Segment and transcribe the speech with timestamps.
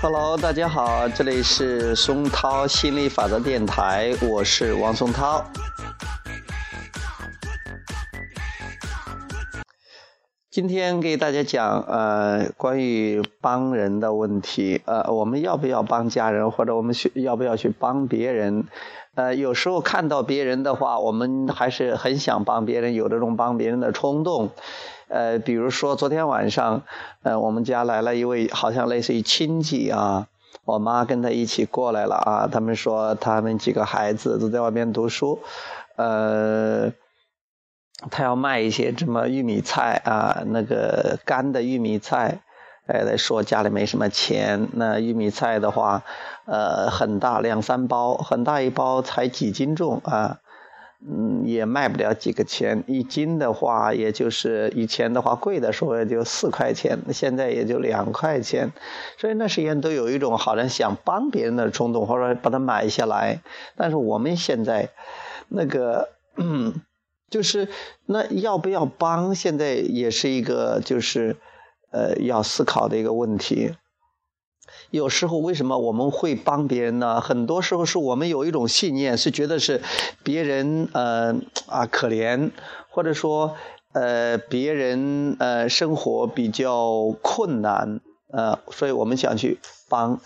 [0.00, 5.44] Hello，大家好，这里是松涛心理法则电台，我是王松涛。
[10.50, 18.64] 今天给大家讲呃关于帮人的问题，呃我们要不要帮家人，或者我们去要不要去帮别人？
[19.16, 24.50] 呃有时候看到别人的话，我们还是很想帮别人，有这种帮别人的冲动。
[25.08, 26.82] 呃比如说昨天晚上，
[27.24, 30.28] 呃我们家来了一位好像类似于亲戚啊，
[30.64, 35.40] 我妈跟他一起过来了啊，他们说他们几个孩子都在外面读书，
[35.96, 36.92] 呃。
[38.10, 42.42] 他要卖一些什么玉米菜啊，那个干的玉米菜，
[42.86, 44.68] 哎，说家里没什么钱。
[44.72, 46.02] 那玉米菜的话，
[46.46, 50.38] 呃，很大，两三包，很大一包才几斤重啊，
[51.06, 52.84] 嗯，也卖不了几个钱。
[52.86, 58.72] 一斤的话，也就是以前的话贵的时候也就四块钱，现在也就两块钱。
[59.18, 63.40] 所以那时间都有一种好像想帮别人的冲动，或者把它买下来。
[63.76, 64.90] 但是我们现在
[65.48, 66.10] 那个。
[66.38, 66.82] 嗯
[67.28, 67.68] 就是
[68.04, 69.34] 那要不要帮？
[69.34, 71.36] 现在也是一个就是
[71.96, 73.74] 呃要思考的一个问题。
[74.90, 77.20] 有时候为什么我们会帮别人呢？
[77.20, 79.80] 很多时候是我们有一种信念，是觉得是
[80.22, 81.34] 别人呃
[81.66, 82.50] 啊可怜，
[82.90, 83.56] 或者说
[83.94, 88.00] 呃别人呃生活比较困难
[88.30, 90.20] 呃，所以我们想去帮。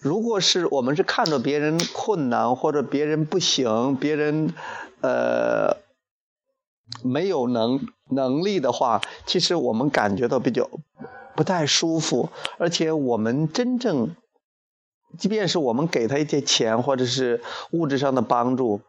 [0.00, 4.52] 如果是我们是看着别人困难或者别人不行，别人
[5.00, 5.82] 呃。
[7.02, 10.68] 没有能能力的话，其实我们感觉到比较
[11.34, 14.14] 不太舒服，而且我们真正，
[15.18, 18.80] 即便是我们给他一些钱或者是物质上的帮助，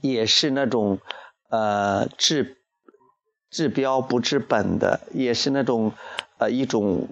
[0.00, 0.98] 也是那种
[1.50, 2.58] 呃治
[3.50, 5.92] 治标不治本的，也是那种
[6.38, 7.08] 呃一种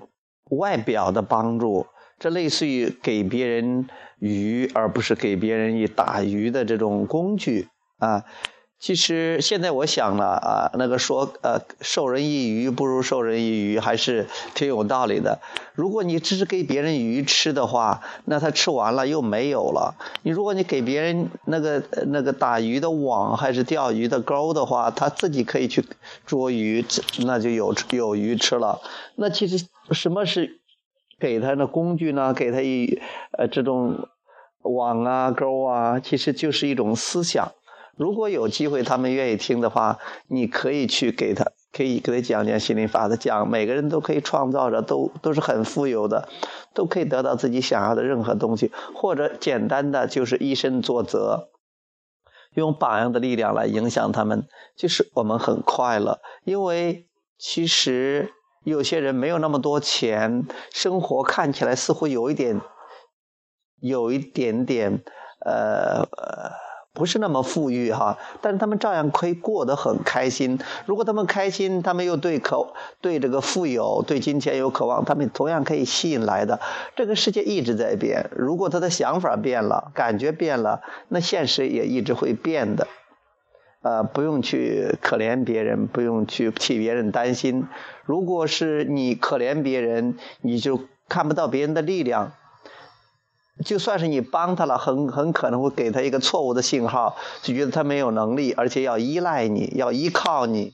[0.51, 1.87] 外表的帮助，
[2.19, 3.89] 这类似于给别人
[4.19, 7.69] 鱼，而不是给别人以打鱼的这种工具
[7.99, 8.25] 啊。
[8.85, 15.41] 其实现在我想了啊，那个说呃授人以鱼不如授人以渔还是挺有道理的。
[15.73, 19.95] 如果你只是给别人鱼吃的话，那他吃完了又没有了。
[20.23, 25.83] 你如果你给别人那个那个打鱼的网还是钓鱼的钩的话，他自己可以去
[26.27, 26.85] 捉鱼，
[27.25, 28.83] 那就有有鱼吃了。
[29.17, 30.61] 那其实什么是
[31.19, 32.35] 给他的工具呢？
[32.35, 33.01] 给他一
[33.39, 34.11] 呃这种
[34.61, 37.51] 网啊钩啊，其实就是一种思想。
[37.97, 46.29] 如果有机会，他们愿意听的话，你可以去给他，可以给他讲讲心灵法则，讲每个人都可以创造着，都都是很富有的，
[46.75, 51.51] 都可以得到自己想要的任何东西，或者简单的就是以身作则，
[52.55, 57.07] 用榜样的力量来影响他们，就是我们很快乐，因为
[57.39, 58.33] 其实
[58.65, 62.61] 有些人没有那么多钱，生活看起来似乎有一点，
[63.81, 65.05] 有一点点，
[65.45, 66.64] 呃。
[66.95, 70.61] 不是那么富裕哈，但是他们照样可以过得很开心。
[70.87, 76.61] 如果他们开心，他们又对渴对这个富有、对金钱有渴望，他们同样可以吸引来的。
[76.95, 82.87] 这个世界一直在变，如果他的想法变了，感觉变了，那现实也一直会变的。
[83.83, 87.67] 呃，不用去可怜别人，不用去替别人担心。
[88.05, 92.33] 如果是你可怜别人，你就看不到别人的力量。
[93.65, 100.73] 就算是你帮他了，很很可能会给他一个错误的信号，就觉得他没有能力，而且要依赖你，要依靠你。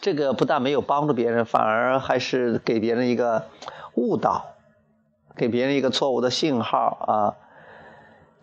[0.00, 3.48] 这个不但没有帮助别人，反而还是给别人一个
[3.94, 4.54] 误导，
[5.36, 7.34] 给别人一个错误的信号啊。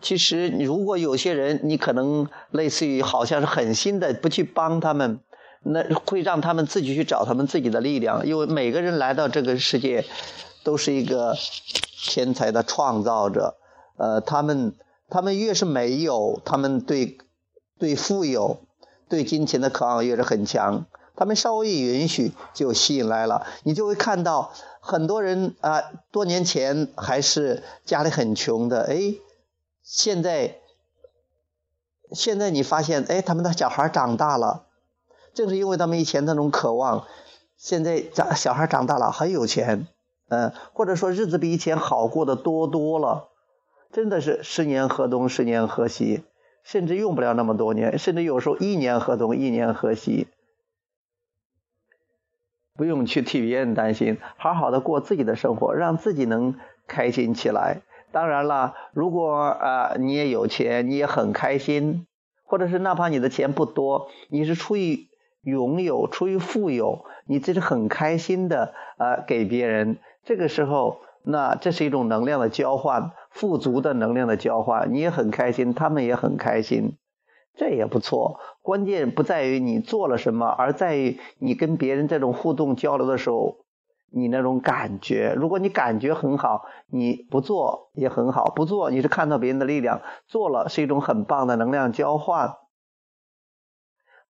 [0.02, 5.20] 其实，如果有些人，你可能类似于好像是狠心的不去帮他们，
[5.62, 10.04] 那会让他们自己去找他们自己的力量，因为每个人来到这个世界，
[10.62, 11.34] 都是一个。
[11.98, 13.56] 天才的创造者，
[13.96, 14.74] 呃，他们
[15.08, 17.18] 他们越是没有，他们对
[17.78, 18.58] 对富有、
[19.08, 20.86] 对金钱的渴望越是很强。
[21.16, 23.46] 他们稍微一允许，就吸引来了。
[23.62, 29.14] 你就会看到很多人啊，多年前还是家里很穷的，哎，
[29.82, 30.58] 现在
[32.12, 34.66] 现在你发现，哎，他们的小孩长大了，
[35.32, 37.06] 正是因为他们以前那种渴望，
[37.56, 39.88] 现在长小孩长大了很有钱。
[40.28, 43.28] 嗯，或者说日子比以前好过的多多了，
[43.92, 46.24] 真的是十年河东十年河西，
[46.64, 50.26] 甚至用不了那么多年，甚至有时候一年河东一年河西，
[52.74, 56.56] 不用去替别人担心，好好的过自己的生活，让自己能
[56.88, 57.82] 开心起来。
[58.10, 62.06] 当然了，如果啊你也有钱，你也很开心，
[62.44, 65.08] 或者是哪怕你的钱不多，你是出于
[65.42, 69.98] 拥有，出于富有，你这是很开心的啊给别人。
[70.26, 76.96] 这个时候，那这是一种能量的交换，富足的能量的交换，你也很开心，他们也很开心。
[77.54, 83.58] 这也不错，关键不在于你做了什么，而在于你跟别人这种互动交流的时候，
[84.10, 85.32] 你那种感觉。
[85.36, 92.56] 如果你感觉很好，你不做也很好，不做你是看到别人的力量，做了是一种很棒的能量交换。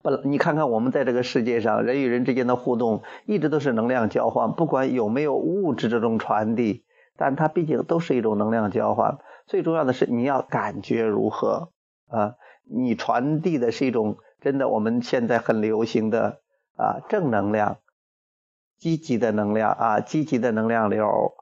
[0.04, 6.84] 不，你看看我们在这个世界上，人与人之间的互动一直都是能量交换，不管有没有物质这种传递，
[7.16, 9.16] 但它毕竟都是一种能量交换。
[9.46, 11.70] 最重要的是你要感觉如何
[12.08, 12.34] 啊？
[12.70, 16.40] 你传递的是一种真的，我们现在很流行的
[16.76, 17.78] 啊正能量、
[18.76, 21.34] 积极的能量啊积极的能量流，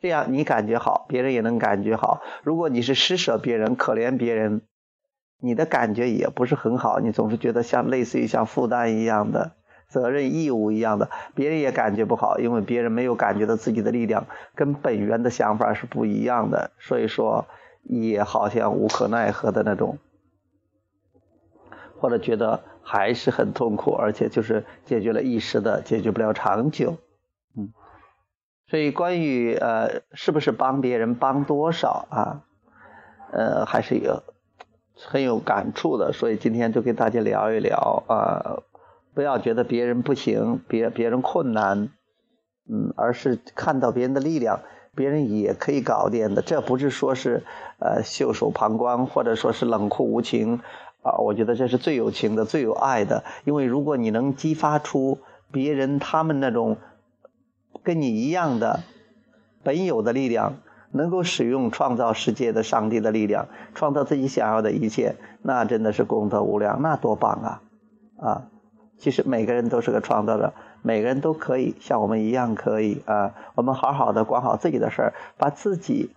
[0.00, 2.22] 这样你感觉好，别人也能感觉好。
[2.42, 4.62] 如果你是施舍别人、可怜别人，
[5.40, 9.52] 你的感觉也不是很好，你总是觉得像类似于像负担一样的
[9.88, 17.46] 责任义务一样的，别人也感觉不好，因为别人没有感觉到自己的力量跟本源的想法是不一样的，所以说
[17.82, 19.98] 也好像无可奈何的那种。
[21.98, 26.98] 或者觉得还是很痛苦，而且就是解决了一时的，解决不了长久。
[27.56, 27.72] 嗯，
[28.68, 32.44] 所以关于呃是不是帮别人帮多少啊，
[33.32, 34.22] 呃还是有
[34.96, 36.12] 很有感触的。
[36.12, 38.62] 所以今天就跟大家聊一聊啊，
[39.14, 41.90] 不要觉得别人不行，别别人困难，
[42.68, 44.60] 嗯，而是看到别人的力量，
[44.94, 46.42] 别人也可以搞定的。
[46.42, 47.44] 这不是说是
[47.78, 50.60] 呃袖手旁观，或者说是冷酷无情。
[51.02, 53.22] 啊，我觉得这是最有情的、最有爱的。
[53.44, 55.20] 因为如果你能激发出
[55.52, 56.78] 别人他们那种
[57.84, 58.80] 跟你一样的
[59.62, 60.54] 本有的力量，
[60.92, 67.62] 能够使用创造世界的上帝的力量，创造自己想要的一切，那真的是功德无量，那多棒啊！
[68.18, 68.48] 啊，
[68.98, 70.52] 其实每个人都是个创造者，
[70.82, 73.34] 每个人都可以像我们一样可以啊。
[73.54, 76.10] 我们好好的管好自己的事儿，把自己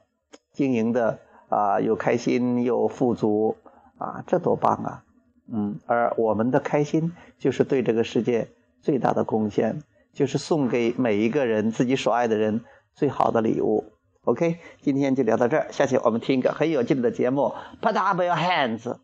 [0.53, 1.19] 经营的
[1.49, 3.57] 啊又开心又富足。
[3.97, 5.03] 啊，这多棒啊！
[5.51, 8.47] 嗯，而我们的开心就是对这个世界
[8.81, 9.81] 最大的贡献，
[10.13, 12.61] 就是送给每一个人自己所爱的人
[12.93, 13.83] 最好的礼物。
[14.29, 18.95] OK，今天就聊到这儿，下期我们听一个很有劲的节目，Put up your hands，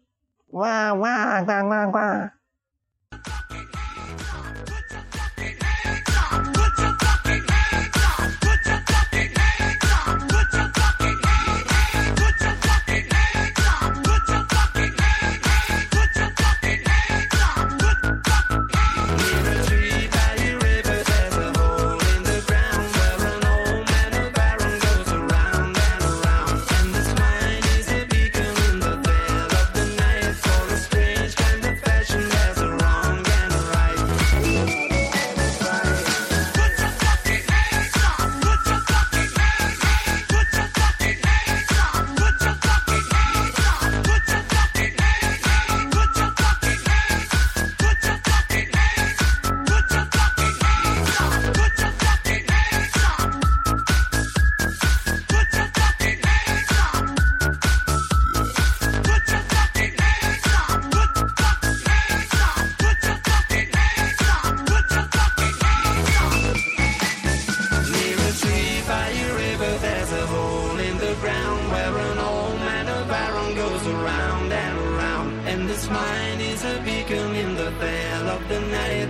[0.51, 1.99] 哇哇呱呱呱。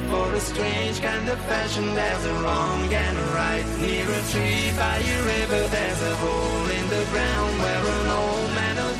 [0.09, 1.93] for a strange kind of fashion.
[1.95, 3.65] There's a wrong and a right.
[3.81, 8.49] Near a tree by a river, there's a hole in the ground where an old
[8.59, 8.97] man of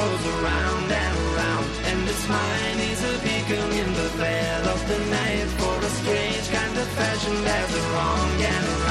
[0.00, 1.66] goes around and around.
[1.90, 6.46] And this mine is a beacon in the veil of the night for a strange
[6.50, 7.34] kind of fashion.
[7.44, 8.83] There's a wrong and a right.